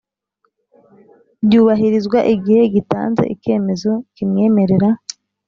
byubahirizwa 1.45 2.19
igihe 2.33 2.61
gitanze 2.75 3.23
Icyemezo 3.33 3.91
kimwemerera 4.15 4.89